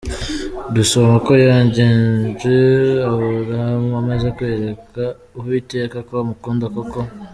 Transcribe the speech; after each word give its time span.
Dusoma 0.75 1.11
uko 1.19 1.31
yagenje 1.47 2.55
Aburahamu 3.09 3.91
amaze 4.01 4.27
kwereka 4.35 5.03
Uwiteka 5.39 5.97
ko 6.07 6.13
amukunda 6.23 6.65
koko. 6.75 6.99